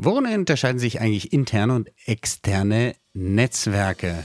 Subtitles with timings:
[0.00, 4.24] Worin unterscheiden sich eigentlich interne und externe Netzwerke?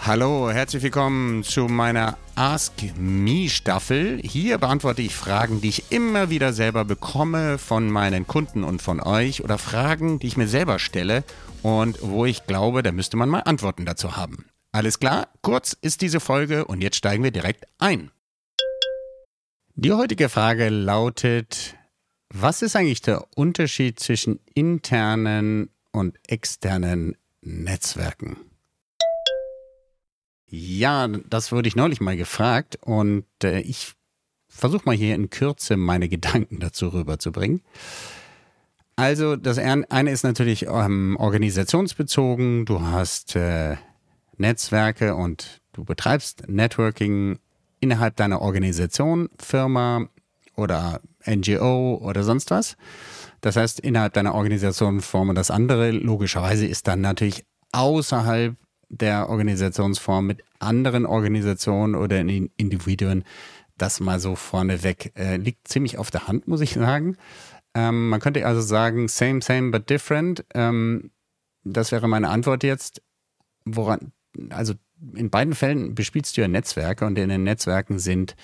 [0.00, 4.18] Hallo, herzlich willkommen zu meiner Ask Me Staffel.
[4.22, 9.02] Hier beantworte ich Fragen, die ich immer wieder selber bekomme von meinen Kunden und von
[9.02, 11.22] euch oder Fragen, die ich mir selber stelle
[11.60, 14.46] und wo ich glaube, da müsste man mal Antworten dazu haben.
[14.72, 15.28] Alles klar?
[15.42, 18.10] Kurz ist diese Folge und jetzt steigen wir direkt ein.
[19.74, 21.74] Die heutige Frage lautet,
[22.32, 28.36] was ist eigentlich der Unterschied zwischen internen und externen Netzwerken?
[30.48, 33.92] Ja, das wurde ich neulich mal gefragt und äh, ich
[34.48, 37.62] versuche mal hier in Kürze meine Gedanken dazu rüberzubringen.
[38.96, 42.66] Also das eine ist natürlich ähm, organisationsbezogen.
[42.66, 43.76] Du hast äh,
[44.36, 47.38] Netzwerke und du betreibst Networking
[47.80, 50.08] innerhalb deiner Organisation, Firma
[50.54, 52.76] oder NGO oder sonst was.
[53.40, 55.90] Das heißt, innerhalb deiner Organisation formen das andere.
[55.90, 58.56] Logischerweise ist dann natürlich außerhalb
[58.88, 63.24] der Organisationsform mit anderen Organisationen oder Individuen
[63.78, 65.12] das mal so vorneweg.
[65.16, 67.16] Äh, liegt ziemlich auf der Hand, muss ich sagen.
[67.74, 70.44] Ähm, man könnte also sagen, same, same, but different.
[70.54, 71.10] Ähm,
[71.64, 73.02] das wäre meine Antwort jetzt.
[73.64, 74.12] Woran,
[74.50, 74.74] also
[75.14, 78.36] in beiden Fällen bespielst du ja Netzwerke und in den Netzwerken sind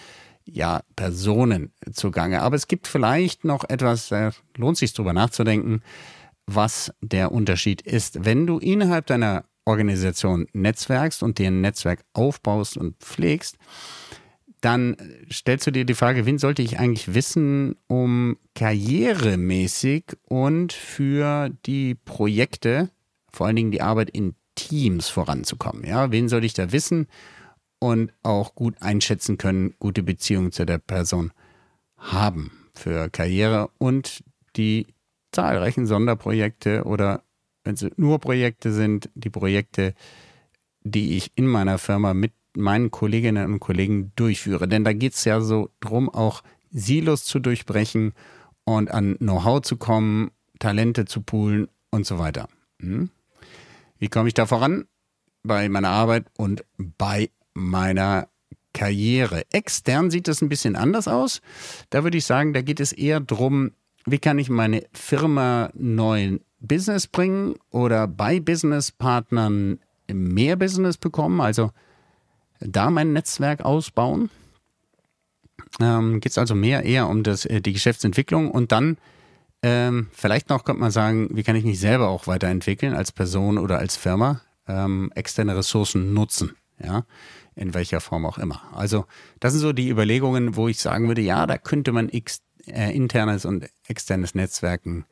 [0.51, 2.43] ja, Personen zugange.
[2.43, 5.83] Aber es gibt vielleicht noch etwas, da lohnt sich drüber nachzudenken,
[6.47, 8.25] was der Unterschied ist.
[8.25, 13.59] Wenn du innerhalb deiner Organisation netzwerkst und dir ein Netzwerk aufbaust und pflegst,
[14.61, 14.97] dann
[15.31, 21.95] stellst du dir die Frage, wen sollte ich eigentlich wissen, um karrieremäßig und für die
[21.95, 22.91] Projekte,
[23.33, 25.85] vor allen Dingen die Arbeit in Teams voranzukommen.
[25.85, 27.07] Ja, wen soll ich da wissen?
[27.79, 31.33] Und auch gut einschätzen können, gute Beziehungen zu der Person
[31.97, 34.23] haben für Karriere und
[34.57, 34.87] die
[35.33, 37.23] zahlreichen Sonderprojekte oder
[37.65, 39.95] wenn es nur Projekte sind, die Projekte,
[40.83, 44.69] die ich in meiner Firma mit meinen Kolleginnen und Kollegen durchführe.
[44.69, 48.15] Denn da geht es ja so drum, auch Silos zu durchbrechen
[48.65, 52.49] und an Know-how zu kommen, Talente zu poolen und so weiter.
[52.81, 53.11] Hm?
[53.99, 54.87] Wie komme ich da voran?
[55.43, 58.29] Bei meiner Arbeit und bei meiner
[58.73, 59.43] Karriere.
[59.53, 61.41] Extern sieht das ein bisschen anders aus.
[61.91, 63.73] Da würde ich sagen, da geht es eher darum,
[64.07, 69.81] wie kann ich meine Firma neuen Business bringen oder bei Businesspartnern
[70.13, 71.71] mehr Business bekommen, also
[72.61, 74.31] da mein Netzwerk ausbauen.
[75.81, 78.97] Ähm, geht es also mehr eher um das, äh, die Geschäftsentwicklung und dann
[79.63, 83.59] ähm, vielleicht noch könnte man sagen, wie kann ich mich selber auch weiterentwickeln als Person
[83.59, 86.57] oder als Firma, ähm, externe Ressourcen nutzen.
[86.83, 87.05] Ja,
[87.57, 88.63] in welcher Form auch immer.
[88.73, 89.07] Also
[89.41, 92.95] das sind so die Überlegungen, wo ich sagen würde, ja, da könnte man x, äh,
[92.95, 95.05] internes und externes Netzwerken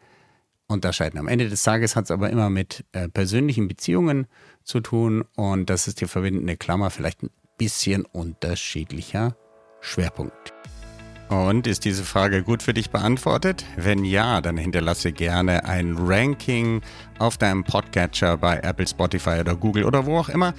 [0.68, 1.18] unterscheiden.
[1.18, 4.26] Am Ende des Tages hat es aber immer mit äh, persönlichen Beziehungen
[4.64, 9.36] zu tun und das ist die verbindende Klammer, vielleicht ein bisschen unterschiedlicher
[9.80, 10.52] Schwerpunkt.
[11.28, 13.64] Und ist diese Frage gut für dich beantwortet?
[13.76, 16.82] Wenn ja, dann hinterlasse gerne ein Ranking
[17.18, 20.54] auf deinem Podcatcher bei Apple, Spotify oder Google oder wo auch immer.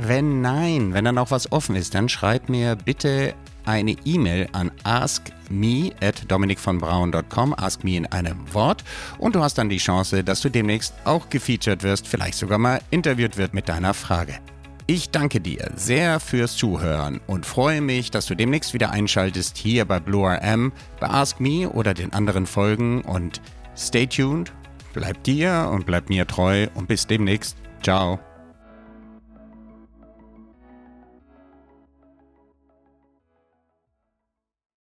[0.00, 4.70] Wenn nein, wenn dann auch was offen ist, dann schreib mir bitte eine E-Mail an
[4.84, 8.84] askme at dominikvonbraun.com, ask me in einem Wort
[9.18, 12.80] und du hast dann die Chance, dass du demnächst auch gefeatured wirst, vielleicht sogar mal
[12.90, 14.38] interviewt wird mit deiner Frage.
[14.86, 19.84] Ich danke dir sehr fürs Zuhören und freue mich, dass du demnächst wieder einschaltest hier
[19.84, 23.42] bei Blue RM, bei Ask Me oder den anderen Folgen und
[23.76, 24.52] stay tuned,
[24.94, 27.56] bleib dir und bleib mir treu und bis demnächst.
[27.82, 28.20] Ciao.